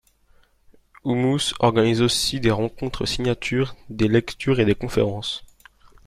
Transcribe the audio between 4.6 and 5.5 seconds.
des conférences.